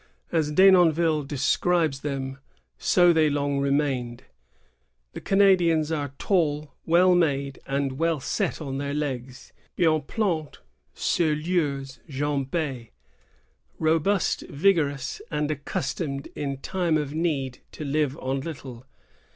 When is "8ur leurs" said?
10.95-11.99